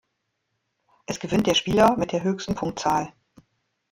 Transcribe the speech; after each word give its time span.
Es 1.05 1.19
gewinnt 1.19 1.45
der 1.45 1.53
Spieler 1.53 1.95
mit 1.95 2.11
der 2.11 2.23
höchsten 2.23 2.55
Punktzahl. 2.55 3.13